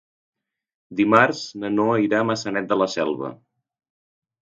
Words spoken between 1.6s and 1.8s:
na